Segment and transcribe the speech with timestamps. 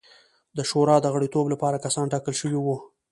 [0.57, 2.77] د شورا د غړیتوب لپاره کسان ټاکل شوي وو.